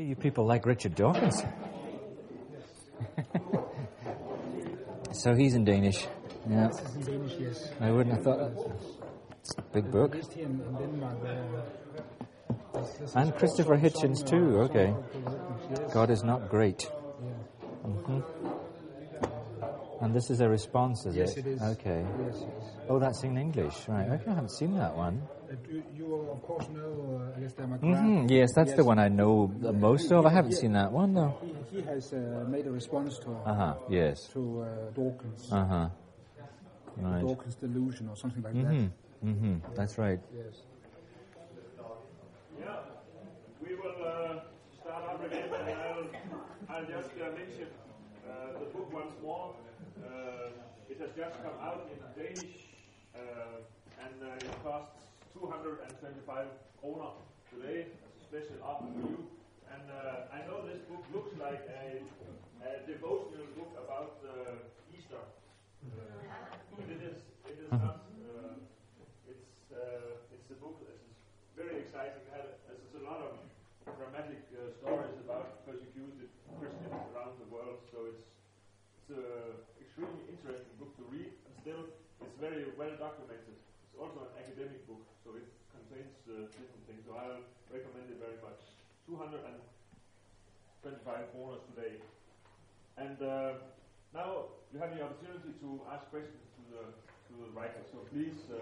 [0.00, 1.42] See, you people like Richard Dawkins.
[5.12, 6.06] so he's in Danish.
[6.48, 6.68] Yeah.
[6.68, 7.70] This is in Danish, yes.
[7.82, 8.50] I wouldn't have thought.
[9.42, 10.12] It's a big book.
[10.12, 11.18] Based here in, in Denmark.
[12.74, 12.82] Uh,
[13.14, 14.94] And Christopher Hitchens too, uh, okay.
[15.22, 15.92] politics, yes.
[15.92, 16.90] God is not great.
[17.22, 17.30] Yeah.
[17.84, 18.20] hmm
[20.00, 21.44] And this is a response, is Yes, it?
[21.46, 21.62] it is.
[21.76, 22.02] Okay.
[22.24, 22.64] Yes, yes.
[22.88, 24.08] Oh, that's in English, right?
[24.14, 25.20] Okay, I haven't seen that one.
[25.52, 25.56] Uh,
[25.98, 26.79] you, of course, know
[27.60, 28.22] uh, Alister McGrath.
[28.22, 30.26] hmm Yes, that's the one I know the most of.
[30.26, 31.34] I haven't seen that one though.
[31.70, 33.74] He, he has uh, made a response to Uh huh.
[33.88, 34.28] Yes.
[34.32, 35.88] to uh, Dawkins, Uh huh.
[36.96, 37.20] Right.
[37.22, 38.86] Dawkins delusion or something like Mm-hmm.
[39.22, 39.26] that.
[39.26, 39.74] Mm-hmm.
[39.74, 40.18] That's right.
[40.36, 40.54] Yes.
[42.58, 42.76] Yeah,
[43.64, 44.40] we will uh,
[44.80, 47.68] start up again, and I'll, I'll just uh, mention
[48.28, 49.54] uh, the book once more.
[50.02, 50.50] Uh,
[50.90, 52.56] it has just come out in Danish,
[53.14, 53.20] uh,
[54.04, 56.46] and uh, it costs 225
[56.80, 57.12] kroner
[57.50, 59.20] today as a special offer for you.
[59.70, 62.02] And uh, I know this book looks like a,
[62.62, 64.62] a devotional book about uh,
[64.94, 65.90] Easter, uh,
[66.74, 68.06] but it is it is not.
[68.18, 68.62] Uh,
[69.26, 71.14] it's uh, it's a book that is
[71.58, 72.22] very exciting.
[72.30, 73.34] It There's a lot of
[73.98, 77.82] dramatic uh, stories about persecuted Christians around the world.
[77.94, 78.26] So it's
[78.98, 81.82] it's an extremely interesting book to read, and still
[82.22, 83.54] it's very well documented.
[83.86, 85.46] It's also an academic book, so it
[85.94, 87.02] uh, different things.
[87.06, 87.42] So I
[87.74, 88.60] recommend it very much.
[89.10, 91.98] 225 kroners today.
[92.96, 93.52] And uh,
[94.14, 96.82] now you have the opportunity to ask questions to the
[97.30, 97.82] to the writer.
[97.90, 98.38] So please.
[98.50, 98.54] Uh,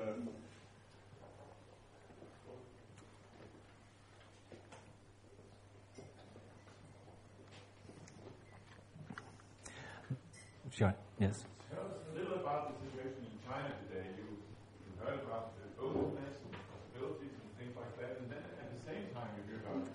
[10.73, 10.95] Sure.
[11.19, 11.43] Yes.
[11.75, 14.07] Tell us a little about the situation in China today.
[14.15, 18.69] You, you heard about the openness and possibilities and things like that, and then at
[18.71, 19.91] the same time you hear about that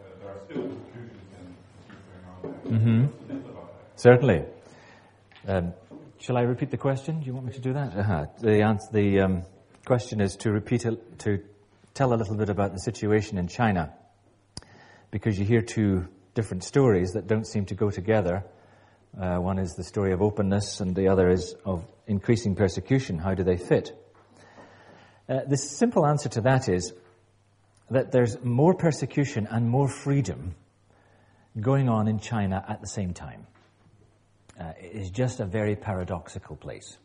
[0.00, 1.48] uh, there are still confusions and
[1.84, 2.32] issues going on there.
[2.32, 2.32] Mhm.
[2.32, 3.08] Tell us a little about that.
[3.96, 4.44] Certainly.
[5.46, 5.74] Um,
[6.18, 7.20] shall I repeat the question?
[7.20, 7.96] Do you want me to do that?
[7.96, 8.26] Uh-huh.
[8.40, 9.42] The, answer, the um,
[9.84, 11.42] question is to repeat it, to
[11.92, 13.92] tell a little bit about the situation in China,
[15.10, 18.44] because you hear two different stories that don't seem to go together.
[19.20, 23.18] Uh, one is the story of openness, and the other is of increasing persecution.
[23.18, 23.92] How do they fit?
[25.28, 26.92] Uh, the simple answer to that is
[27.90, 30.54] that there's more persecution and more freedom
[31.60, 33.46] going on in China at the same time.
[34.58, 36.96] Uh, it is just a very paradoxical place.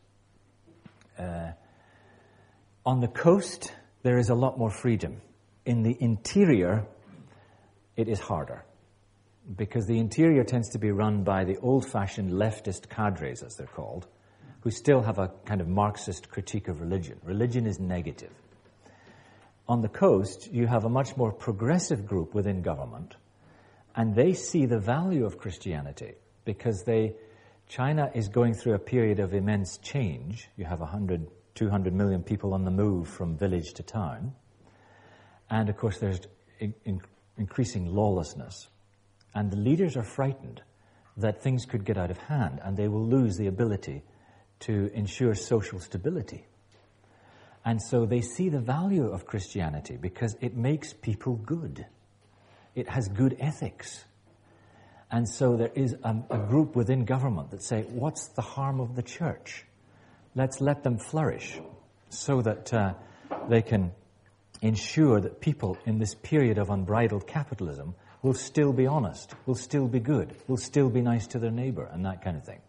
[1.18, 1.50] Uh,
[2.86, 3.72] on the coast,
[4.02, 5.20] there is a lot more freedom.
[5.66, 6.86] In the interior,
[7.96, 8.64] it is harder.
[9.56, 13.66] Because the interior tends to be run by the old fashioned leftist cadres, as they're
[13.66, 14.06] called,
[14.60, 17.18] who still have a kind of Marxist critique of religion.
[17.24, 18.30] Religion is negative.
[19.68, 23.16] On the coast, you have a much more progressive group within government,
[24.00, 26.14] and they see the value of Christianity
[26.46, 27.12] because they,
[27.68, 30.48] China is going through a period of immense change.
[30.56, 34.32] You have 100, 200 million people on the move from village to town.
[35.50, 36.18] And of course, there's
[36.60, 37.02] in, in,
[37.36, 38.68] increasing lawlessness.
[39.34, 40.62] And the leaders are frightened
[41.18, 44.02] that things could get out of hand and they will lose the ability
[44.60, 46.46] to ensure social stability.
[47.66, 51.84] And so they see the value of Christianity because it makes people good.
[52.80, 54.04] It has good ethics.
[55.10, 58.96] And so there is a, a, group within government that say, what's the harm of
[58.96, 59.66] the church?
[60.34, 61.60] Let's let them flourish
[62.08, 62.94] so that uh,
[63.50, 63.92] they can
[64.62, 69.86] ensure that people in this period of unbridled capitalism will still be honest, will still
[69.86, 72.60] be good, will still be nice to their neighbor, and that kind of thing.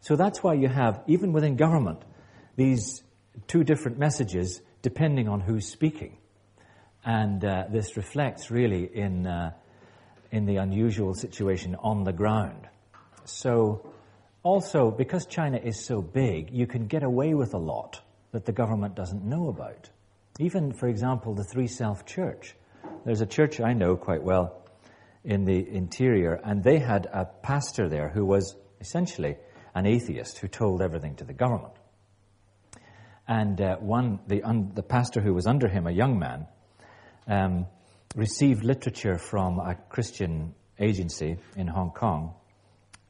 [0.00, 2.00] So that's why you have, even within government,
[2.56, 3.02] these
[3.48, 6.16] two different messages depending on who's speaking.
[7.04, 9.52] And uh, this reflects really in, uh,
[10.30, 12.68] in the unusual situation on the ground.
[13.24, 13.92] So,
[14.42, 18.00] also, because China is so big, you can get away with a lot
[18.32, 19.90] that the government doesn't know about.
[20.38, 22.54] Even, for example, the Three Self Church.
[23.04, 24.62] There's a church I know quite well
[25.24, 29.36] in the interior, and they had a pastor there who was essentially
[29.74, 31.74] an atheist who told everything to the government.
[33.26, 36.46] And uh, one, the, un, the pastor who was under him, a young man,
[37.28, 37.66] um,
[38.16, 42.34] received literature from a Christian agency in Hong Kong,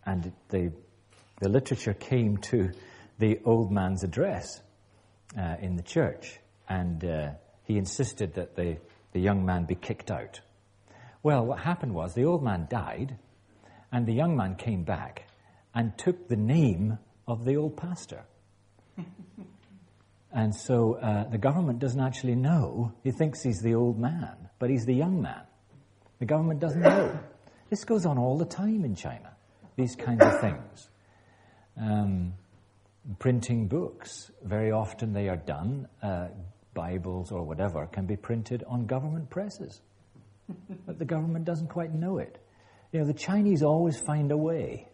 [0.05, 0.73] and the,
[1.41, 2.70] the literature came to
[3.19, 4.61] the old man's address
[5.38, 6.38] uh, in the church,
[6.69, 7.31] and uh,
[7.65, 8.79] he insisted that the,
[9.12, 10.41] the young man be kicked out.
[11.23, 13.17] Well, what happened was the old man died,
[13.93, 15.29] and the young man came back
[15.75, 18.25] and took the name of the old pastor.
[20.32, 22.92] and so uh, the government doesn't actually know.
[23.02, 25.42] He thinks he's the old man, but he's the young man.
[26.19, 27.19] The government doesn't know.
[27.70, 29.32] This goes on all the time in China,
[29.76, 30.88] these kinds of things.
[31.80, 32.34] Um,
[33.19, 36.28] printing books, very often they are done, uh,
[36.74, 39.81] Bibles or whatever, can be printed on government presses.
[40.86, 42.38] but the government doesn't quite know it.
[42.92, 44.88] You know, the Chinese always find a way.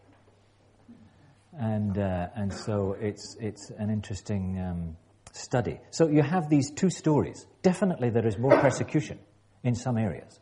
[1.56, 4.96] And, uh, and so it's, it's an interesting um,
[5.34, 5.81] study.
[5.90, 7.46] So you have these two stories.
[7.62, 9.19] Definitely there is more persecution
[9.62, 10.38] in some areas.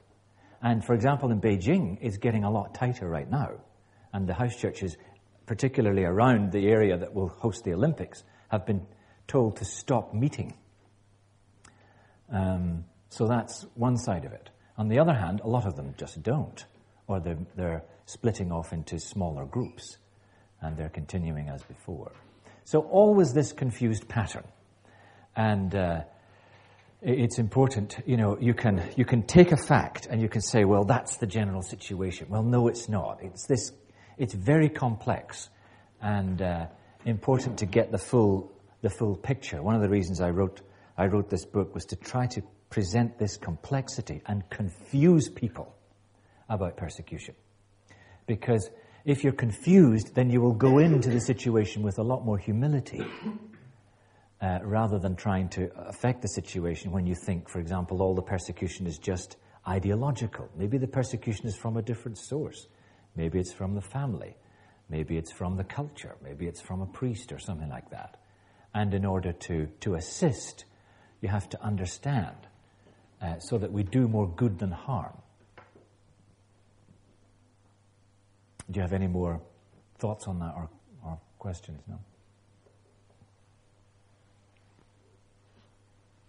[0.62, 3.50] And for example, in Beijing, it's getting a lot tighter right now.
[4.12, 4.96] And the house churches,
[5.46, 8.86] particularly around the area that will host the Olympics, have been
[9.26, 10.54] told to stop meeting.
[12.30, 14.50] Um, so that's one side of it.
[14.76, 16.64] On the other hand, a lot of them just don't,
[17.06, 19.96] or they're, they're splitting off into smaller groups,
[20.60, 22.12] and they're continuing as before.
[22.64, 24.44] So always this confused pattern.
[25.36, 26.02] And uh,
[27.00, 30.64] it's important, you know, you can, you can take a fact and you can say,
[30.64, 32.28] well, that's the general situation.
[32.28, 33.18] Well, no, it's not.
[33.22, 33.72] It's this,
[34.18, 35.48] it's very complex
[36.00, 36.66] and uh,
[37.04, 38.52] important to get the full,
[38.82, 39.62] the full picture.
[39.62, 40.60] One of the reasons I wrote,
[40.96, 45.74] I wrote this book was to try to present this complexity and confuse people
[46.48, 47.34] about persecution.
[48.26, 48.70] Because
[49.04, 53.04] if you're confused, then you will go into the situation with a lot more humility
[54.42, 58.22] uh, rather than trying to affect the situation when you think, for example, all the
[58.22, 59.36] persecution is just
[59.68, 60.48] ideological.
[60.56, 62.66] Maybe the persecution is from a different source.
[63.14, 64.36] Maybe it's from the family.
[64.88, 66.16] Maybe it's from the culture.
[66.22, 68.20] Maybe it's from a priest or something like that.
[68.74, 70.64] And in order to, to assist,
[71.20, 72.36] you have to understand
[73.20, 75.16] uh, so that we do more good than harm.
[78.68, 79.40] Do you have any more
[79.98, 80.68] thoughts on that or,
[81.04, 81.80] or questions?
[81.86, 81.98] No?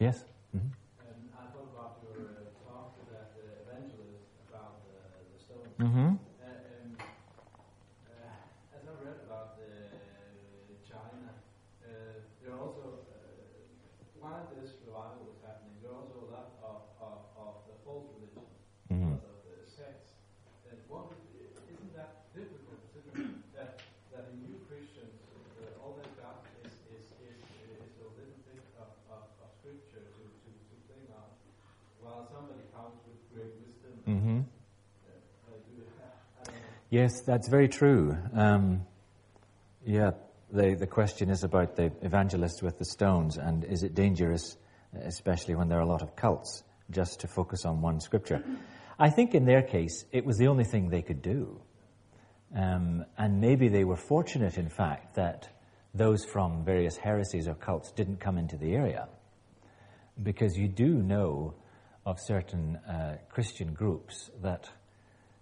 [0.04, 0.28] Yes?
[0.52, 0.68] Mm-hmm.
[1.00, 5.00] Um, I thought about your uh, talk to that uh, evangelist about uh,
[5.32, 5.72] the stone.
[5.80, 6.20] Mm-hmm.
[6.44, 9.56] Uh, um, uh, as I read about
[10.84, 11.32] China,
[11.88, 13.08] uh, there also,
[14.20, 18.44] while this revival was happening, there also a lot of, of, of the false religion
[18.92, 19.24] mm-hmm.
[19.24, 20.20] of the sects.
[20.68, 23.80] And what isn't that difficult considering that,
[24.12, 25.16] that in new Christians,
[25.80, 28.28] all they've got is, is, is, is a little bit
[28.84, 32.02] of, of, of scripture to, to, to cling on, while somebody comes with great wisdom.
[34.07, 34.42] Mm-hmm.
[36.89, 38.15] Yes, that's very true.
[38.36, 38.86] Um,
[39.83, 40.12] yeah,
[40.51, 44.56] the, the question is about the evangelists with the stones, and is it dangerous,
[44.94, 46.62] especially when there are a lot of cults,
[46.92, 48.44] just to focus on one scripture?
[49.00, 51.59] I think in their case, it was the only thing they could do.
[52.56, 55.50] Um, and maybe they were fortunate, in fact, that
[55.95, 59.07] those from various heresies or cults didn't come into the area.
[60.21, 61.56] Because you do know
[62.06, 64.70] of certain uh, Christian groups that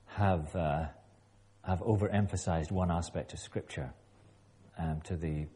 [0.06, 0.86] have, uh,
[1.63, 3.94] have overemphasized one aspect of Scripture
[4.78, 5.48] um, to the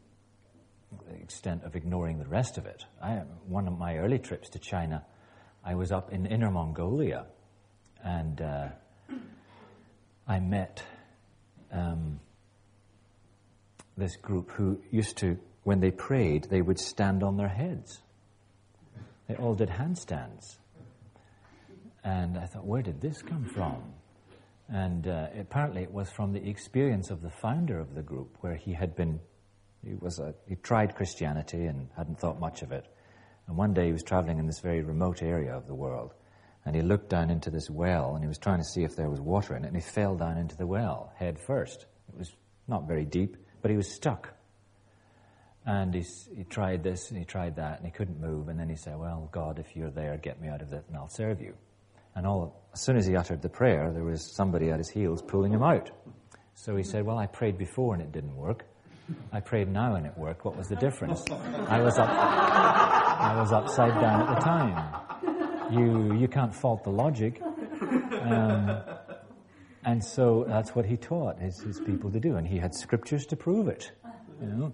[1.22, 2.86] extent of ignoring the rest of it.
[3.04, 5.06] I, one of my early trips to China,
[5.64, 7.26] I was up in Inner Mongolia
[8.04, 8.68] and uh,
[10.28, 10.84] I met
[11.72, 12.20] um,
[13.98, 18.02] this group who used to, when they prayed, they would stand on their heads.
[19.28, 20.58] They all did handstands.
[22.06, 23.82] And I thought, where did this come from?
[24.70, 28.56] And uh, apparently it was from the experience of the founder of the group, where
[28.56, 29.20] he had been,
[29.84, 32.88] he was a, he tried Christianity and hadn't thought much of it.
[33.48, 36.14] And one day he was traveling in this very remote area of the world,
[36.64, 39.10] and he looked down into this well, and he was trying to see if there
[39.10, 41.88] was water in it, and he fell down into the well head first.
[42.10, 42.36] It was
[42.68, 44.32] not very deep, but he was stuck.
[45.66, 46.04] And he,
[46.36, 48.48] he tried this and he tried that, and he couldn't move.
[48.50, 50.96] And then he said, Well, God, if you're there, get me out of it, and
[50.96, 51.56] I'll serve you.
[52.16, 55.22] And all, as soon as he uttered the prayer, there was somebody at his heels
[55.22, 55.92] pulling him out.
[56.54, 58.66] So he said, Well, I prayed before and it didn't work.
[59.32, 60.46] I prayed now and it worked.
[60.46, 61.24] What was the difference?
[61.30, 65.72] I was up, I was upside down at the time.
[65.72, 67.42] You, you can't fault the logic.
[67.42, 68.82] Um,
[69.84, 72.36] and so that's what he taught his, his people to do.
[72.36, 73.92] And he had scriptures to prove it.
[74.42, 74.74] You know?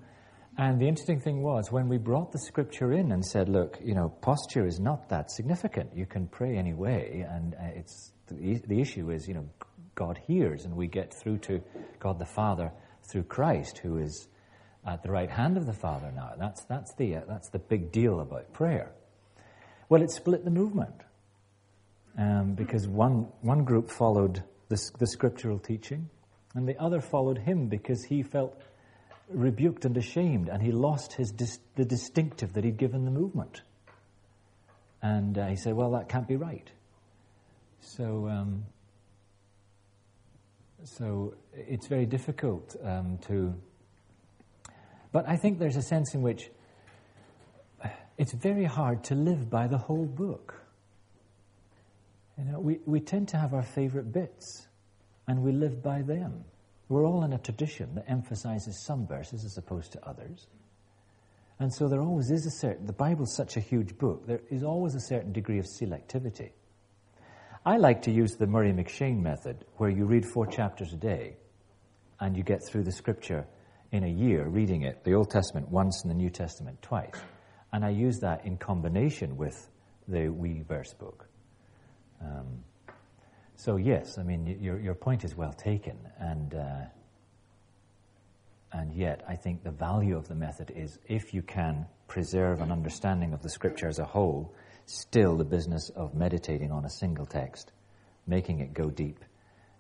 [0.58, 3.96] And the interesting thing was when we brought the scripture in and said, look, you
[3.96, 5.96] know, posture is not that significant.
[5.96, 9.50] You can pray anyway, and uh, it's the, the issue is, you know,
[9.96, 11.62] God hears, and we get through to
[12.00, 12.72] God the Father
[13.10, 14.28] through Christ, who is
[14.86, 16.32] at the right hand of the Father now.
[16.38, 18.92] That's that's the uh, that's the big deal about prayer.
[19.90, 20.96] Well, it split the movement
[22.18, 26.10] um, because one one group followed the, the scriptural teaching,
[26.56, 28.60] and the other followed him because he felt
[29.34, 33.62] rebuked and ashamed, and he lost his dis- the distinctive that he'd given the movement.
[35.02, 36.70] And uh, he said, "Well, that can't be right."
[37.82, 38.66] So, um,
[40.84, 43.54] so it's very difficult um, to.
[45.12, 46.50] But I think there's a sense in which
[48.18, 50.54] it's very hard to live by the whole book.
[52.38, 54.68] You know, we, we tend to have our favorite bits,
[55.28, 56.46] and we live by them.
[56.92, 60.48] We're all in a tradition that emphasizes some verses as opposed to others.
[61.58, 64.62] And so there always is a certain, the Bible's such a huge book, there is
[64.62, 66.50] always a certain degree of selectivity.
[67.66, 71.38] I like to use the Murray McCheyne method, where you read four chapters a day
[72.20, 73.48] and you get through the scripture
[73.94, 77.16] in a year reading it, the Old Testament once and the New Testament twice.
[77.72, 79.70] And I use that in combination with
[80.10, 81.26] the wee verse book.
[82.22, 82.66] Um,
[83.64, 85.96] so, yes, I mean, your, your point is well taken.
[86.20, 86.86] And, uh,
[88.74, 92.72] and yet, I think the value of the method is if you can preserve an
[92.72, 94.56] understanding of the scripture as a whole,
[94.88, 97.72] still the business of meditating on a single text,
[98.26, 99.24] making it go deep,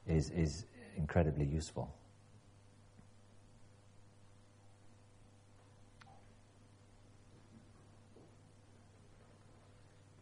[0.07, 0.63] is, is
[0.95, 1.91] incredibly useful.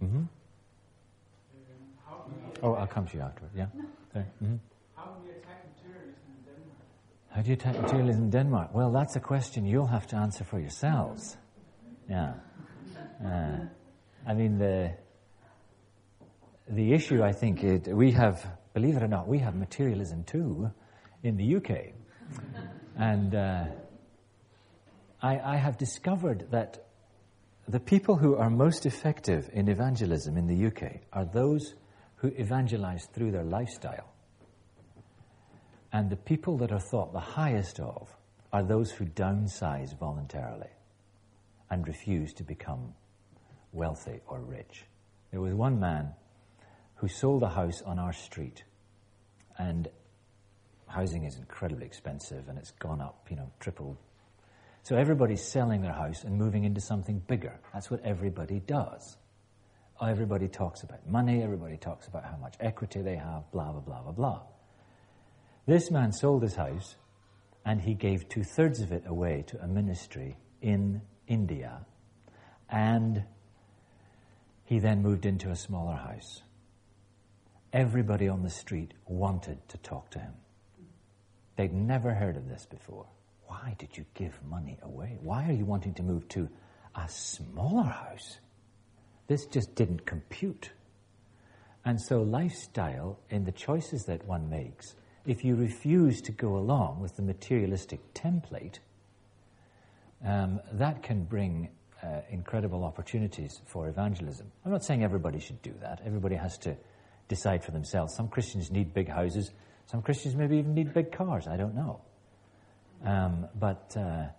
[0.01, 0.15] Mm-hmm.
[0.15, 0.29] Um,
[2.07, 3.51] how do we Oh, I'll come to you afterward.
[3.55, 3.67] Yeah.
[4.15, 4.55] Mm-hmm.
[4.95, 6.77] how do we attack materialism in Denmark?
[7.29, 8.73] How do you attack materialism in Denmark?
[8.73, 11.37] Well, that's a question you'll have to answer for yourselves.
[12.09, 12.33] Yeah.
[13.23, 13.57] Uh,
[14.27, 14.91] I mean, the
[16.69, 20.71] the issue, I think, it, we have, believe it or not, we have materialism too
[21.23, 21.93] in the UK.
[22.97, 23.65] and uh,
[25.21, 26.85] I, I have discovered that
[27.67, 31.73] the people who are most effective in evangelism in the UK are those
[32.21, 34.13] who evangelize through their lifestyle.
[35.91, 38.07] And the people that are thought the highest of
[38.51, 40.69] are those who downsize voluntarily
[41.69, 42.93] and refuse to become
[43.71, 44.85] wealthy or rich.
[45.31, 46.13] There was one man
[46.95, 48.63] who sold a house on our street,
[49.57, 49.87] and
[50.87, 53.97] housing is incredibly expensive and it's gone up, you know, tripled.
[54.83, 57.59] So everybody's selling their house and moving into something bigger.
[57.73, 59.17] That's what everybody does.
[60.01, 64.01] Everybody talks about money, everybody talks about how much equity they have, blah, blah, blah,
[64.01, 64.41] blah, blah.
[65.65, 66.95] This man sold his house
[67.65, 71.85] and he gave two thirds of it away to a ministry in India.
[72.69, 73.23] And
[74.63, 76.43] he then moved into a smaller house.
[77.73, 80.33] Everybody on the street wanted to talk to him.
[81.57, 83.05] They'd never heard of this before.
[83.47, 85.17] Why did you give money away?
[85.21, 86.47] Why are you wanting to move to
[86.95, 88.39] a smaller house?
[89.29, 90.71] This just didn't compute.
[91.85, 94.95] And so, lifestyle, in the choices that one makes,
[95.25, 98.79] if you refuse to go along with the materialistic template,
[100.25, 101.69] um, that can bring
[102.01, 104.51] uh, incredible opportunities for evangelism.
[104.65, 106.01] I'm not saying everybody should do that.
[106.03, 106.75] Everybody has to
[107.27, 108.15] decide for themselves.
[108.15, 109.51] Some Christians need big houses.
[109.85, 111.47] Some Christians maybe even need big cars.
[111.47, 112.01] I don't know.
[113.05, 114.29] Um, but uh,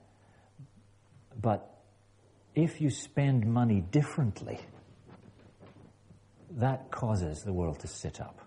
[1.40, 1.80] but
[2.56, 4.59] if you spend money differently,
[6.50, 8.40] that causes the world to sit up.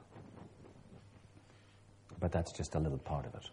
[2.19, 3.49] But that's just a little part of it.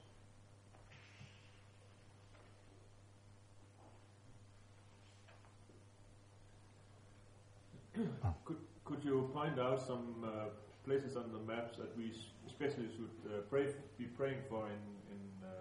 [8.45, 10.47] Could, could you point out some uh,
[10.87, 12.13] places on the maps that we
[12.47, 13.67] especially should uh, pray,
[13.99, 14.73] be praying for in
[15.11, 15.53] in, uh,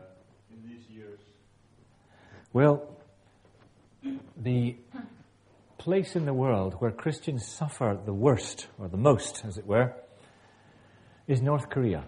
[0.54, 1.20] in these years?
[2.54, 2.88] Well,
[4.38, 4.76] the
[5.80, 9.94] place in the world where Christians suffer the worst, or the most, as it were,
[11.26, 12.04] is North Korea.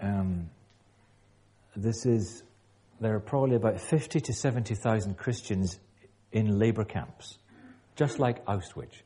[0.00, 0.50] Um,
[1.76, 2.42] this is,
[3.00, 5.78] there are probably about 50 to 70,000 Christians
[6.32, 7.38] in labor camps,
[7.96, 9.02] just like Auschwitz.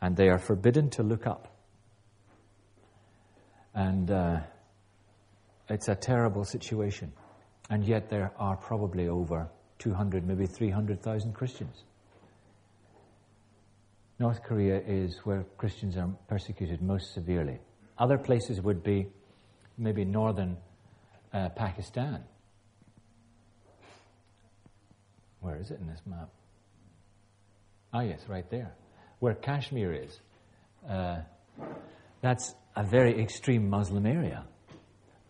[0.00, 1.54] And they are forbidden to look up.
[3.74, 4.40] And uh,
[5.68, 7.12] it's a terrible situation.
[7.70, 9.48] And yet there are probably over
[9.82, 11.82] 200, maybe 300,000 Christians.
[14.20, 17.58] North Korea is where Christians are persecuted most severely.
[17.98, 19.08] Other places would be
[19.76, 20.56] maybe northern
[21.32, 22.22] uh, Pakistan.
[25.40, 26.28] Where is it in this map?
[27.92, 28.72] Ah, yes, right there.
[29.18, 30.20] Where Kashmir is.
[30.88, 31.22] Uh,
[32.20, 34.44] that's a very extreme Muslim area.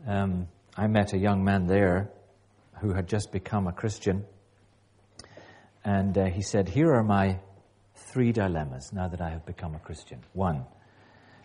[0.07, 2.11] Um, I met a young man there
[2.81, 4.25] who had just become a Christian,
[5.85, 7.39] and uh, he said, Here are my
[7.95, 10.21] three dilemmas now that I have become a Christian.
[10.33, 10.65] One,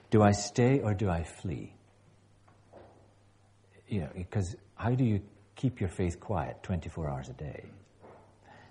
[0.09, 1.73] do I stay or do I flee?
[3.87, 5.21] You know, because how do you
[5.55, 7.65] keep your faith quiet 24 hours a day?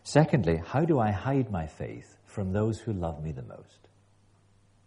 [0.02, 3.88] Secondly, how do I hide my faith from those who love me the most?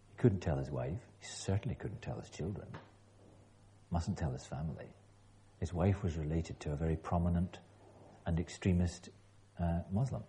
[0.09, 0.99] He couldn't tell his wife.
[1.19, 2.67] He certainly couldn't tell his children.
[3.91, 4.85] mustn't tell his family.
[5.59, 7.59] His wife was related to a very prominent
[8.25, 9.09] and extremist
[9.59, 10.23] uh, Muslim.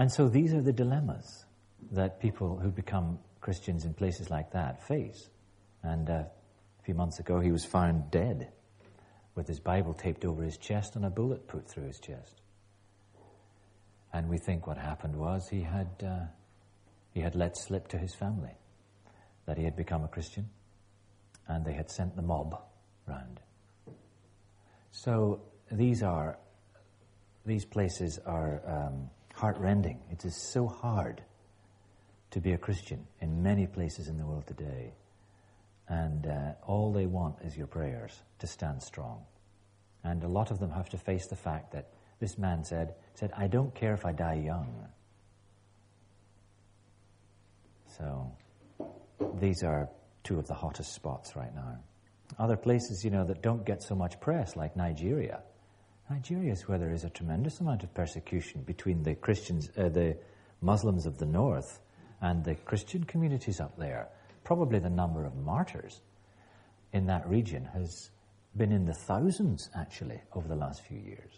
[0.00, 1.44] And so these are the dilemmas
[1.92, 5.28] that people who become Christians in places like that face.
[5.82, 8.50] And uh, a few months ago, he was found dead
[9.34, 12.40] with his Bible taped over his chest and a bullet put through his chest.
[14.10, 16.20] And we think what happened was he had, uh,
[17.12, 18.56] he had let slip to his family
[19.44, 20.48] that he had become a Christian,
[21.46, 22.58] and they had sent the mob
[23.06, 23.38] round.
[24.92, 26.38] So these are,
[27.44, 29.10] these places are um,
[29.40, 29.98] heartrending.
[30.10, 31.22] It is so hard
[32.30, 34.92] to be a Christian in many places in the world today.
[35.88, 39.24] And uh, all they want is your prayers to stand strong.
[40.04, 41.88] And a lot of them have to face the fact that
[42.20, 44.86] this man said, said, I don't care if I die young.
[47.98, 48.30] So
[49.40, 49.88] these are
[50.22, 51.78] two of the hottest spots right now.
[52.38, 55.42] Other places, you know, that don't get so much press, like Nigeria.
[56.10, 60.16] Nigeria is where there is a tremendous amount of persecution between the Christians, uh, the
[60.60, 61.80] Muslims of the north,
[62.20, 64.08] and the Christian communities up there.
[64.42, 66.00] Probably the number of martyrs
[66.92, 68.10] in that region has
[68.56, 71.32] been in the thousands, actually, over the last few years.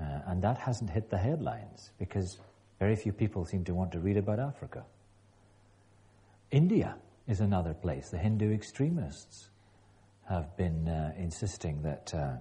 [0.00, 2.38] Uh, and that hasn't hit the headlines because
[2.80, 4.84] very few people seem to want to read about Africa.
[6.50, 6.96] India
[7.28, 8.08] is another place.
[8.08, 9.50] The Hindu extremists
[10.28, 12.36] have been uh, insisting that, uh,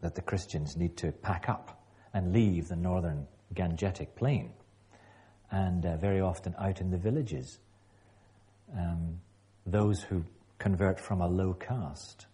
[0.00, 4.52] that the Christians need to pack up and leave the northern Gangetic plain.
[5.50, 7.58] And uh, very often out in the villages,
[8.76, 9.20] um,
[9.66, 10.24] those who
[10.58, 12.26] convert from a low caste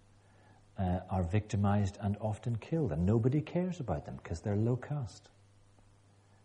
[0.78, 5.30] uh, are victimized and often killed, and nobody cares about them because they're low caste.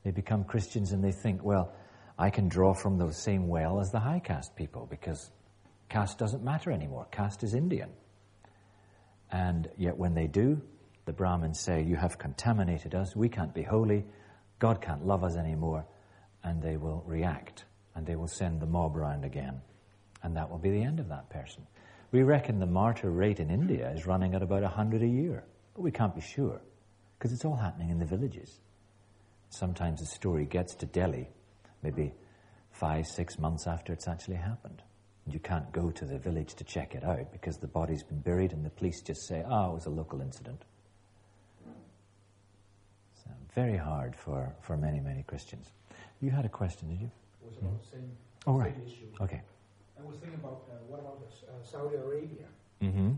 [0.03, 1.73] They become Christians and they think, well,
[2.17, 5.31] I can draw from the same well as the high caste people because
[5.89, 7.07] caste doesn't matter anymore.
[7.11, 7.89] Caste is Indian.
[9.31, 10.61] And yet, when they do,
[11.05, 14.05] the Brahmins say, You have contaminated us, we can't be holy,
[14.59, 15.85] God can't love us anymore,
[16.43, 19.61] and they will react and they will send the mob round again.
[20.23, 21.65] And that will be the end of that person.
[22.11, 25.81] We reckon the martyr rate in India is running at about 100 a year, but
[25.81, 26.61] we can't be sure
[27.17, 28.59] because it's all happening in the villages.
[29.49, 31.29] Sometimes the story gets to Delhi,
[31.83, 32.13] maybe
[32.71, 34.81] five, six months after it's actually happened.
[35.25, 38.19] And you can't go to the village to check it out because the body's been
[38.19, 40.63] buried and the police just say, oh, it was a local incident.
[43.55, 45.71] Very hard for, for many, many Christians.
[46.21, 47.11] You had a question, did you?
[47.43, 48.11] It was about the same,
[48.47, 48.73] Oh, right.
[48.75, 49.23] same issue.
[49.23, 49.41] Okay.
[49.99, 52.45] I was thinking about uh, what about uh, Saudi Arabia?
[52.81, 53.11] Mm-hmm.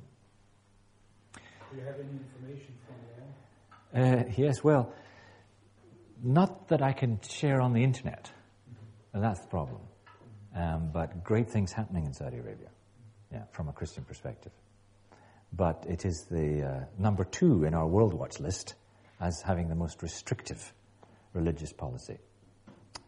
[1.36, 2.96] Do you have any information from
[3.94, 4.22] there?
[4.22, 4.94] Uh, yes, well,
[6.24, 8.32] not that I can share on the internet.
[9.14, 9.82] That's the problem.
[10.56, 12.70] Um, but great things happening in Saudi Arabia,
[13.32, 14.52] yeah, from a Christian perspective.
[15.52, 18.74] But it is the uh, number two in our World Watch list
[19.20, 20.74] as having the most restrictive
[21.34, 22.18] religious policy.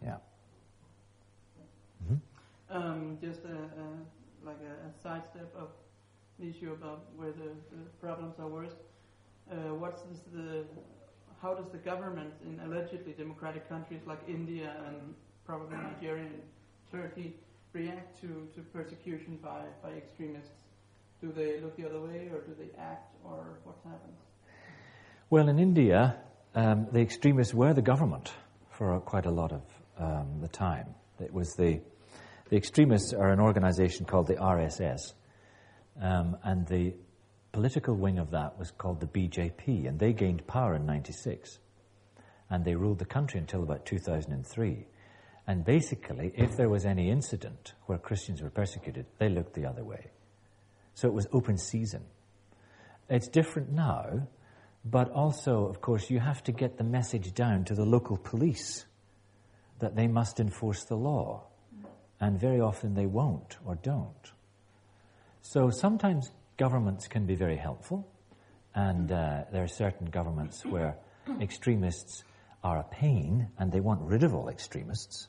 [0.03, 0.17] Yeah.
[2.69, 3.87] Um, just a, a,
[4.45, 5.69] like a, a sidestep of
[6.39, 8.75] the issue about where the, the problems are worst.
[9.49, 10.65] Uh, what's this, the
[11.41, 15.13] how does the government in allegedly democratic countries like India and
[15.45, 16.41] probably Nigeria and
[16.91, 17.35] Turkey
[17.71, 20.63] react to, to persecution by, by extremists?
[21.21, 24.19] Do they look the other way or do they act or what happens?
[25.35, 26.15] Well, in India,
[26.53, 28.31] um, the extremists were the government
[28.69, 29.63] for quite a lot of
[29.97, 30.95] um, the time.
[31.19, 31.81] It was the
[32.49, 35.11] the extremists are an organization called the RSS,
[36.01, 36.93] um, and the
[37.51, 41.59] political wing of that was called the BJP, and they gained power in 96.
[42.49, 44.87] And they ruled the country until about 2003.
[45.47, 49.83] And basically, if there was any incident where Christians were persecuted, they looked the other
[49.83, 50.11] way.
[50.93, 52.05] So it was open season.
[53.09, 54.29] It's different now,
[54.85, 58.85] but also, of course, you have to get the message down to the local police
[59.79, 61.43] that they must enforce the law
[62.19, 64.31] and very often they won't or don't.
[65.41, 68.07] So sometimes governments can be very helpful,
[68.73, 70.97] and uh, there are certain governments where
[71.41, 72.23] extremists
[72.63, 75.27] are a pain and they want rid of all extremists.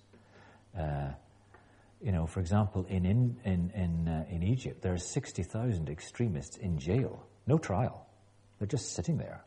[0.78, 1.10] Uh,
[2.02, 6.56] you know, for example, in, in, in, in, uh, in Egypt, there are 60,000 extremists
[6.58, 8.06] in jail, no trial.
[8.58, 9.45] They're just sitting there.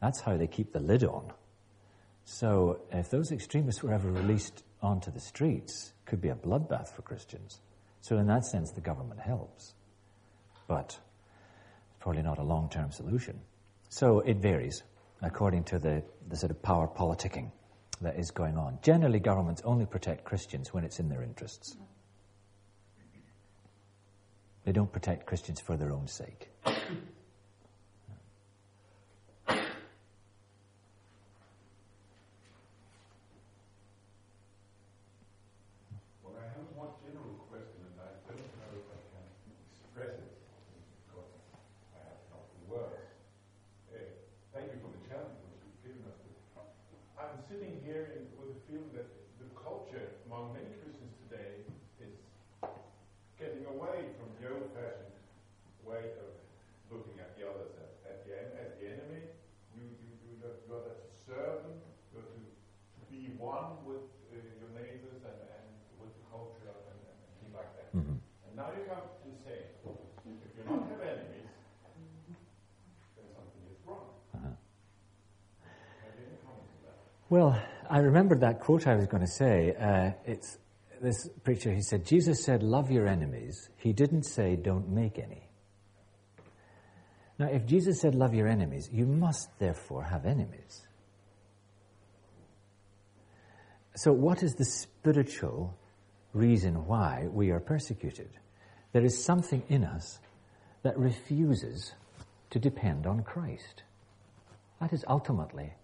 [0.00, 1.32] That's how they keep the lid on.
[2.24, 7.02] So if those extremists were ever released onto the streets, could be a bloodbath for
[7.02, 7.60] Christians.
[8.02, 9.74] So, in that sense, the government helps.
[10.68, 10.96] But
[11.88, 13.40] it's probably not a long term solution.
[13.88, 14.82] So, it varies
[15.22, 17.50] according to the, the sort of power politicking
[18.02, 18.78] that is going on.
[18.82, 21.76] Generally, governments only protect Christians when it's in their interests.
[24.64, 26.50] They don't protect Christians for their own sake.
[36.24, 39.24] Well, I have a more general question, and I don't know if I can
[39.70, 40.32] express it
[41.06, 41.30] because
[41.94, 43.06] I have not the words.
[43.92, 44.00] Uh,
[44.56, 46.18] thank you for the challenge which you've given us.
[47.20, 49.06] I'm sitting here in, with a feeling that
[49.38, 51.62] the culture among many Christians today
[52.02, 52.16] is
[53.38, 55.14] getting away from the old-fashioned
[55.86, 56.32] way of
[56.90, 59.22] looking at the others as, at the, en- as the enemy.
[59.76, 60.94] You, you, you, you're, you're to
[61.28, 61.76] serve them.
[62.12, 65.66] You're to, to be one with uh, your neighbors and, and
[66.00, 67.88] with the culture and, and things like that.
[67.92, 68.18] Mhm.
[68.48, 71.48] And now you come to say, if you don't have enemies,
[73.16, 74.06] then something is wrong.
[74.34, 74.48] Uh-huh.
[76.02, 76.36] Have any
[76.84, 76.96] that?
[77.30, 79.74] Well, I remembered that quote I was going to say.
[79.78, 80.58] Uh, it's
[81.00, 83.68] this preacher, he said, Jesus said, Love your enemies.
[83.76, 85.48] He didn't say, Don't make any.
[87.38, 90.82] Now, if Jesus said, Love your enemies, you must therefore have enemies.
[93.94, 95.76] So, what is the spiritual
[96.32, 98.30] reason why we are persecuted?
[98.96, 100.18] There is something in us
[100.82, 101.92] that refuses
[102.48, 103.82] to depend on Christ.
[104.80, 105.74] That is ultimately,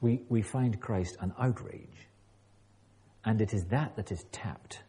[0.00, 2.06] we, we find Christ an outrage.
[3.24, 4.84] And it is that that is tapped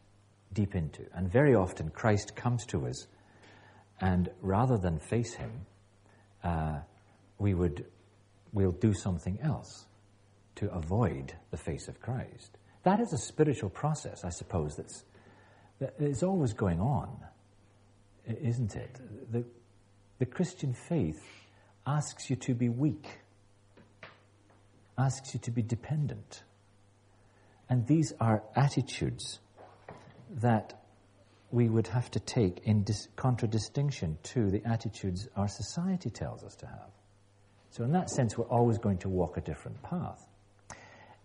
[0.54, 1.02] deep into.
[1.16, 3.08] And very often Christ comes to us,
[4.00, 5.66] and rather than face him,
[6.44, 6.82] uh,
[7.40, 7.84] we would,
[8.54, 9.88] we'll do something else
[10.58, 12.60] to avoid the face of Christ.
[12.84, 15.04] That is a spiritual process, I suppose, that's,
[15.80, 17.18] that is always going on,
[18.42, 19.00] isn't it?
[19.32, 19.44] The,
[20.20, 21.22] the Christian faith
[21.86, 23.08] asks you to be weak,
[24.98, 26.44] asks you to be dependent.
[27.70, 29.40] And these are attitudes
[30.42, 30.82] that
[31.52, 36.56] we would have to take in dis- contradistinction to the attitudes our society tells us
[36.56, 36.92] to have.
[37.72, 40.20] So, in that sense, we're always going to walk a different path.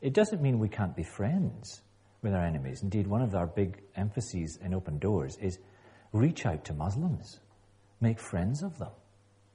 [0.01, 1.83] It doesn't mean we can't be friends
[2.23, 2.83] with our enemies.
[2.83, 5.59] Indeed, one of our big emphases in Open Doors is
[6.13, 7.41] reach out to Muslims,
[8.01, 8.93] make friends of them.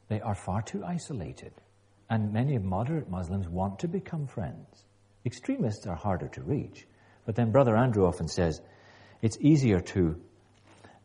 [0.07, 1.53] They are far too isolated,
[2.09, 4.85] and many moderate Muslims want to become friends.
[5.25, 6.85] Extremists are harder to reach,
[7.25, 8.61] but then Brother Andrew often says
[9.21, 10.19] it's easier to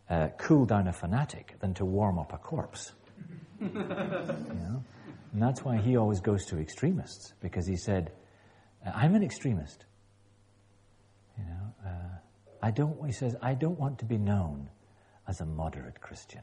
[0.09, 2.93] uh, cool down a fanatic than to warm up a corpse.
[3.61, 4.85] you know?
[5.33, 8.13] And that's why he always goes to extremists, because he said,
[8.85, 9.85] I'm an extremist.
[11.37, 12.19] You know, uh,
[12.63, 14.71] I don't, he says, I don't want to be known
[15.29, 16.43] as a moderate Christian.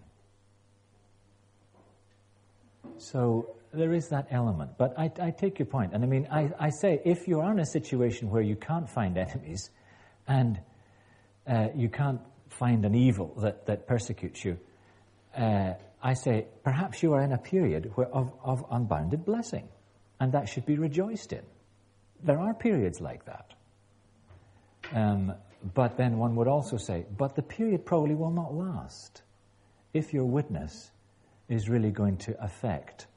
[2.97, 4.71] So there is that element.
[4.77, 5.93] But I, I take your point.
[5.93, 9.17] And I mean, I, I say if you're in a situation where you can't find
[9.17, 9.69] enemies
[10.27, 10.59] and
[11.47, 14.57] uh, you can't find an evil that, that persecutes you,
[15.35, 19.67] uh, I say perhaps you are in a period where, of, of unbounded blessing.
[20.19, 21.43] And that should be rejoiced in.
[22.23, 23.53] There are periods like that.
[24.93, 25.33] Um,
[25.73, 29.21] but then one would also say, but the period probably will not last
[29.93, 30.91] if your witness
[31.47, 33.07] is really going to affect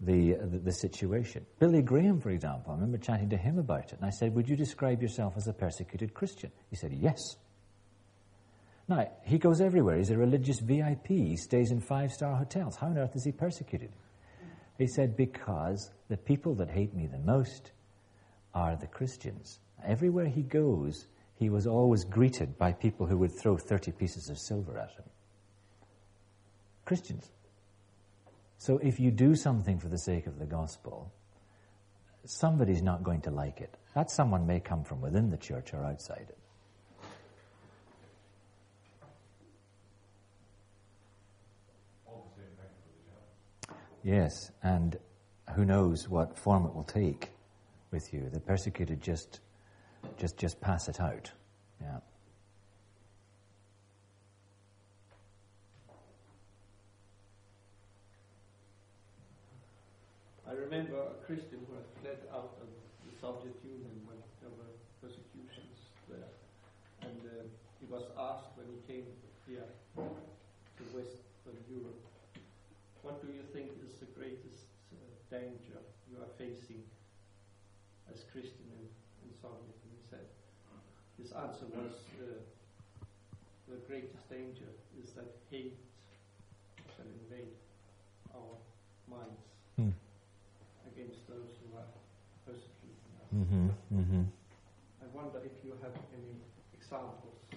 [0.00, 1.46] the, the, the situation.
[1.60, 4.48] Billy Graham, for example, I remember chatting to him about it, and I said, Would
[4.48, 6.50] you describe yourself as a persecuted Christian?
[6.70, 7.20] He said, Yes.
[8.88, 9.96] Now, he goes everywhere.
[9.98, 11.06] He's a religious VIP.
[11.06, 12.76] He stays in five star hotels.
[12.76, 13.92] How on earth is he persecuted?
[14.76, 17.70] He said, Because the people that hate me the most
[18.54, 19.60] are the Christians.
[19.86, 21.06] Everywhere he goes,
[21.42, 25.04] he was always greeted by people who would throw 30 pieces of silver at him.
[26.84, 27.32] Christians.
[28.58, 31.12] So if you do something for the sake of the gospel,
[32.24, 33.76] somebody's not going to like it.
[33.92, 36.38] That someone may come from within the church or outside it.
[44.04, 44.96] Yes, and
[45.56, 47.30] who knows what form it will take
[47.90, 48.28] with you.
[48.32, 49.40] The persecuted just,
[50.18, 51.30] just, just pass it out.
[51.80, 51.98] Yeah.
[60.52, 62.68] I remember a Christian who had fled out of
[63.08, 64.68] the Soviet Union when there were
[65.00, 66.28] persecutions there.
[67.08, 67.48] And uh,
[67.80, 69.08] he was asked when he came
[69.48, 69.64] here
[69.96, 72.04] to Western Europe,
[73.00, 75.00] what do you think is the greatest uh,
[75.32, 75.80] danger
[76.12, 76.84] you are facing
[78.12, 78.84] as Christian in,
[79.24, 79.72] in Soviet?
[79.72, 80.28] And he said,
[81.36, 82.40] answer was, uh,
[83.68, 84.68] the greatest danger
[85.00, 85.78] is that hate
[86.96, 87.54] shall invade
[88.34, 88.56] our
[89.08, 89.40] minds
[89.76, 89.90] Hmm.
[90.86, 91.88] against those who are
[92.44, 93.30] persecuting us.
[93.34, 93.68] Mm-hmm.
[93.96, 94.22] Mm-hmm.
[95.02, 96.36] I wonder if you have any
[96.74, 97.56] examples uh,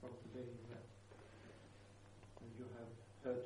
[0.00, 0.84] from today that
[2.58, 2.90] you have
[3.24, 3.44] heard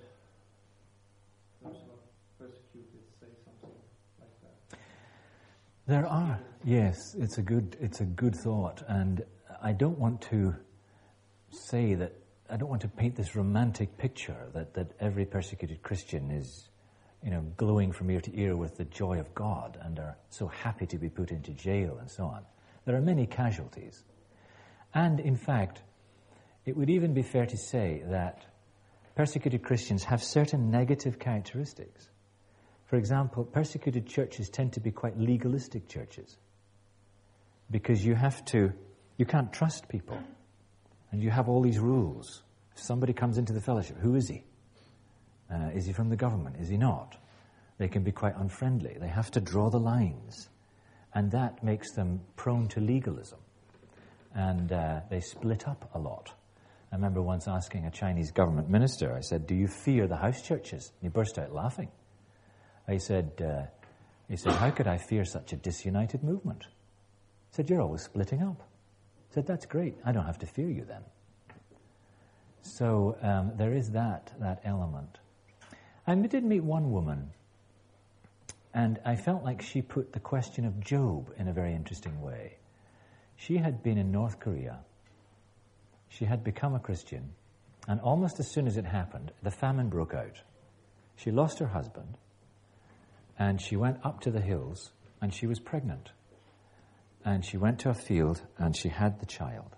[1.62, 2.04] those who are
[2.38, 3.76] persecuted say something
[4.18, 4.78] like that.
[5.86, 9.24] There are, yes, it's a good, it's a good thought, and
[9.62, 10.54] I don't want to
[11.50, 12.12] say that,
[12.50, 16.68] I don't want to paint this romantic picture that, that every persecuted Christian is,
[17.24, 20.46] you know, glowing from ear to ear with the joy of God and are so
[20.46, 22.42] happy to be put into jail and so on.
[22.84, 24.04] There are many casualties.
[24.94, 25.82] And in fact,
[26.66, 28.44] it would even be fair to say that
[29.14, 32.10] persecuted Christians have certain negative characteristics.
[32.84, 36.36] For example, persecuted churches tend to be quite legalistic churches
[37.70, 38.72] because you have to,
[39.16, 40.18] you can't trust people.
[41.10, 42.42] And you have all these rules.
[42.76, 44.44] If somebody comes into the fellowship, who is he?
[45.50, 46.56] Uh, is he from the government?
[46.60, 47.16] Is he not?
[47.78, 48.96] They can be quite unfriendly.
[49.00, 50.48] They have to draw the lines.
[51.14, 53.38] And that makes them prone to legalism.
[54.34, 56.32] And uh, they split up a lot.
[56.92, 60.42] I remember once asking a Chinese government minister, I said, Do you fear the house
[60.42, 60.92] churches?
[61.00, 61.90] And he burst out laughing.
[62.86, 63.66] I said, uh,
[64.28, 66.66] he said, How could I fear such a disunited movement?
[67.50, 68.62] Said, You're always splitting up.
[69.30, 69.96] Said, That's great.
[70.04, 71.02] I don't have to fear you then.
[72.62, 75.18] So um, there is that, that element.
[76.06, 77.30] I did meet one woman,
[78.74, 82.56] and I felt like she put the question of Job in a very interesting way.
[83.36, 84.80] She had been in North Korea,
[86.08, 87.34] she had become a Christian,
[87.86, 90.42] and almost as soon as it happened, the famine broke out.
[91.16, 92.16] She lost her husband,
[93.38, 96.10] and she went up to the hills, and she was pregnant.
[97.28, 99.76] And she went to a field, and she had the child.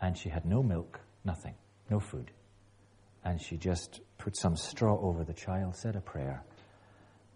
[0.00, 1.56] And she had no milk, nothing,
[1.90, 2.30] no food.
[3.24, 6.44] And she just put some straw over the child, said a prayer,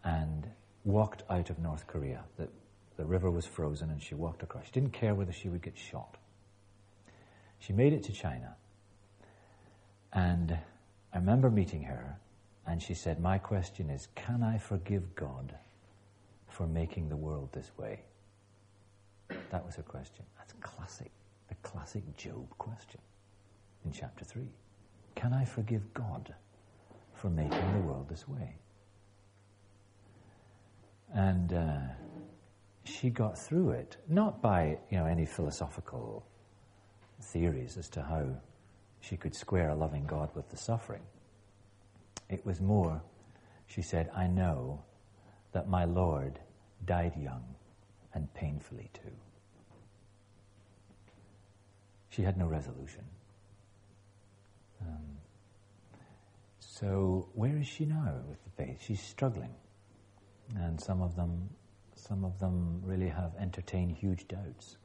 [0.04, 0.46] and
[0.84, 2.22] walked out of North Korea.
[2.36, 2.48] The,
[2.96, 4.66] the river was frozen, and she walked across.
[4.66, 6.16] She didn't care whether she would get shot.
[7.58, 8.54] She made it to China.
[10.12, 10.56] And
[11.12, 12.20] I remember meeting her,
[12.68, 15.56] and she said, My question is, can I forgive God
[16.46, 18.02] for making the world this way?
[19.50, 20.24] That was her question.
[20.36, 21.10] That's classic,
[21.48, 23.00] the classic Job question
[23.84, 24.42] in chapter 3.
[25.14, 26.34] Can I forgive God
[27.14, 28.54] for making the world this way?
[31.14, 31.78] And uh,
[32.84, 36.26] she got through it, not by you know any philosophical
[37.20, 38.26] theories as to how
[39.00, 41.02] she could square a loving God with the suffering.
[42.28, 43.00] It was more,
[43.66, 44.82] she said, I know
[45.52, 46.38] that my Lord
[46.84, 47.42] died young
[48.12, 49.16] and painfully too.
[52.18, 53.04] She had no resolution.
[54.80, 55.18] Um,
[56.58, 58.82] so where is she now with the faith?
[58.84, 59.54] She's struggling,
[60.56, 61.48] and some of them,
[61.94, 64.78] some of them really have entertained huge doubts.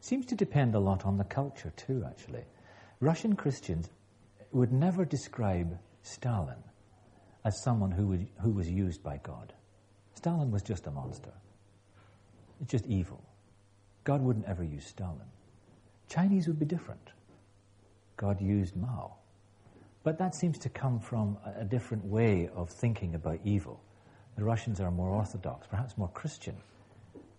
[0.00, 2.02] Seems to depend a lot on the culture too.
[2.04, 2.42] Actually,
[2.98, 3.90] Russian Christians
[4.50, 6.64] would never describe Stalin
[7.44, 9.52] as someone who was, who was used by God.
[10.14, 11.32] Stalin was just a monster.
[12.60, 13.22] It's just evil.
[14.04, 15.30] God wouldn't ever use Stalin.
[16.08, 17.10] Chinese would be different.
[18.16, 19.14] God used Mao.
[20.02, 23.80] But that seems to come from a, different way of thinking about evil.
[24.36, 26.56] The Russians are more orthodox, perhaps more Christian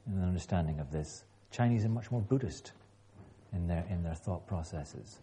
[0.07, 1.25] in their understanding of this.
[1.51, 2.71] Chinese are much more Buddhist
[3.51, 5.19] in their, in their thought processes.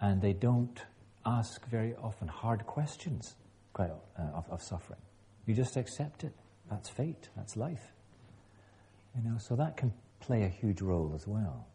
[0.00, 0.80] And they don't
[1.26, 3.36] ask very often hard questions
[3.72, 5.00] quite, uh, of, of suffering.
[5.46, 6.32] You just accept it.
[6.70, 7.28] That's fate.
[7.36, 7.92] That's life.
[9.14, 11.66] You know, so that can play a huge role as well.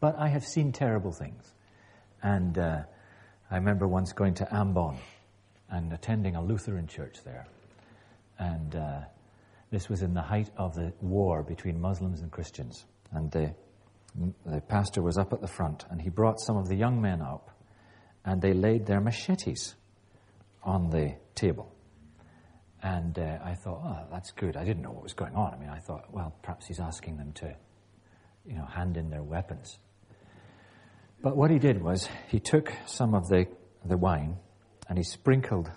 [0.00, 1.54] But I have seen terrible things.
[2.22, 2.82] And uh,
[3.50, 4.96] I remember once going to Ambon
[5.70, 7.46] and attending a Lutheran church there.
[8.38, 9.00] And uh,
[9.70, 12.84] this was in the height of the war between Muslims and Christians.
[13.12, 13.54] And the,
[14.44, 17.22] the pastor was up at the front, and he brought some of the young men
[17.22, 17.50] up,
[18.24, 19.74] and they laid their machetes
[20.62, 21.72] on the table.
[22.82, 24.56] And uh, I thought, oh, that's good.
[24.56, 25.54] I didn't know what was going on.
[25.54, 27.54] I mean, I thought, well, perhaps he's asking them to,
[28.44, 29.78] you know, hand in their weapons.
[31.22, 33.46] But what he did was he took some of the,
[33.84, 34.36] the wine
[34.88, 35.70] and he sprinkled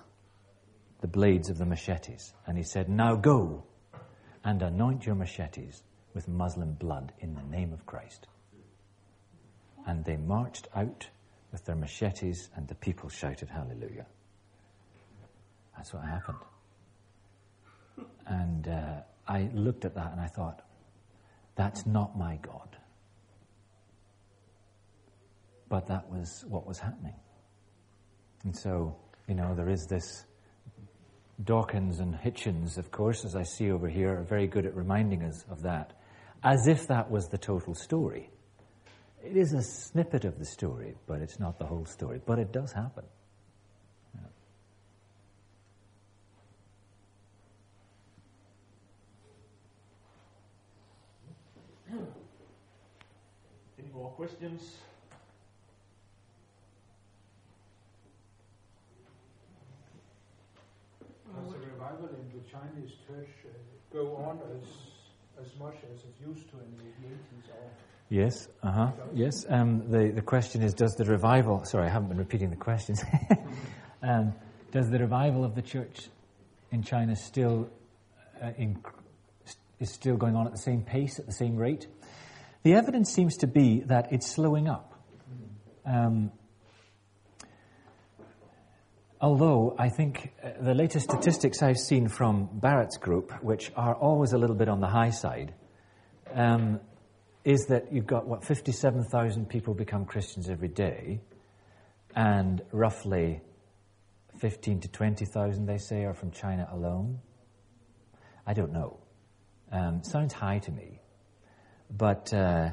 [1.02, 2.34] the blades of the machetes.
[2.48, 3.64] And he said, Now go
[4.44, 5.84] and anoint your machetes
[6.16, 8.28] with Muslim blood in the name of Christ.
[9.86, 11.08] And they marched out
[11.52, 14.08] with their machetes, and the people shouted, Hallelujah.
[15.78, 16.40] That's what happened.
[18.28, 20.62] And uh, I looked at that and I thought,
[21.56, 22.78] that's not my God.
[25.70, 27.16] But that was what was happening.
[28.44, 28.96] And so,
[29.28, 30.26] you know, there is this.
[31.44, 35.24] Dawkins and Hitchens, of course, as I see over here, are very good at reminding
[35.24, 35.92] us of that,
[36.44, 38.30] as if that was the total story.
[39.22, 42.22] it is a snippet of the story, but it's not the whole story.
[42.26, 43.04] But it does happen.
[54.16, 54.78] Questions?
[61.36, 63.50] Does the revival in the Chinese church uh,
[63.92, 64.86] go on as
[65.38, 67.70] as much as it used to in the 80s or
[68.08, 68.92] Yes, uh huh.
[69.14, 72.56] Yes, um, the, the question is Does the revival, sorry, I haven't been repeating the
[72.56, 73.04] questions.
[74.02, 74.34] um,
[74.72, 76.08] does the revival of the church
[76.72, 77.70] in China still
[78.42, 78.82] uh, in,
[79.80, 81.88] is still going on at the same pace, at the same rate?
[82.66, 85.00] The evidence seems to be that it's slowing up.
[85.86, 86.32] Um,
[89.22, 94.34] although I think uh, the latest statistics I've seen from Barrett's group, which are always
[94.34, 95.54] a little bit on the high side,
[96.34, 96.80] um,
[97.44, 101.22] is that you've got, what, 57,000 people become Christians every day,
[102.16, 103.42] and roughly
[104.40, 107.20] 15 to 20,000, they say, are from China alone.
[108.48, 109.02] I don't know.
[109.72, 111.02] Um, sounds high to me.
[111.98, 112.72] But uh,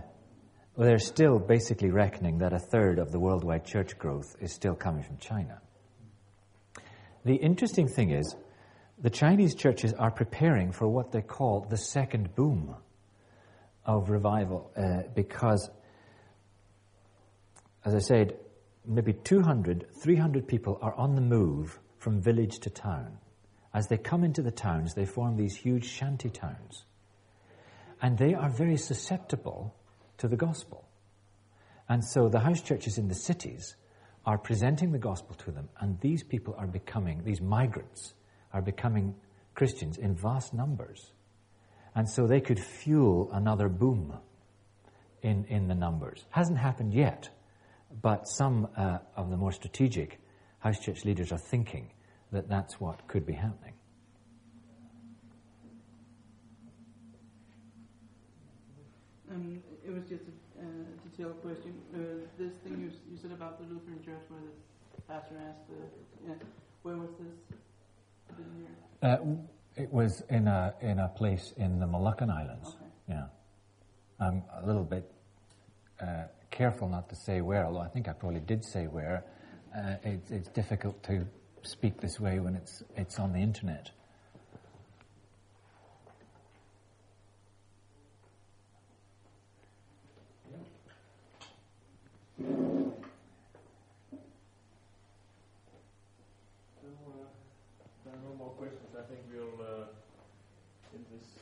[0.74, 4.74] well, they're still basically reckoning that a third of the worldwide church growth is still
[4.74, 5.60] coming from China.
[7.24, 8.34] The interesting thing is,
[8.98, 12.74] the Chinese churches are preparing for what they call the second boom
[13.84, 15.70] of revival uh, because,
[17.84, 18.36] as I said,
[18.86, 23.18] maybe 200, 300 people are on the move from village to town.
[23.74, 26.86] As they come into the towns, they form these huge shanty towns.
[28.02, 29.74] And they are very susceptible
[30.18, 30.88] to the gospel.
[31.88, 33.76] And so the house churches in the cities
[34.26, 38.14] are presenting the gospel to them, and these people are becoming, these migrants
[38.52, 39.14] are becoming
[39.54, 41.12] Christians in vast numbers.
[41.94, 44.14] And so they could fuel another boom
[45.22, 46.24] in, in the numbers.
[46.30, 47.28] Hasn't happened yet,
[48.00, 50.20] but some uh, of the more strategic
[50.60, 51.90] house church leaders are thinking
[52.30, 53.74] that that's what could be happening.
[59.30, 59.51] Um,
[59.84, 60.66] it was just a uh,
[61.04, 61.74] detailed question.
[61.94, 61.98] Uh,
[62.38, 64.40] this thing you, you said about the Lutheran Church, where
[64.94, 66.34] the pastor asked, the, yeah,
[66.82, 67.58] where was this?
[68.30, 68.68] I didn't hear.
[69.02, 72.68] Uh, it was in a in a place in the Moluccan Islands.
[72.68, 72.90] Okay.
[73.08, 73.24] Yeah,
[74.20, 75.10] I'm a little bit
[76.00, 79.24] uh, careful not to say where, although I think I probably did say where.
[79.74, 81.26] Uh, it's, it's difficult to
[81.62, 83.90] speak this way when it's it's on the internet.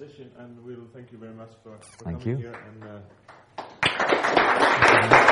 [0.01, 2.49] session, and we'll thank you very much for, for thank coming you.
[2.49, 2.55] here.
[2.67, 2.85] And,
[5.19, 5.27] uh,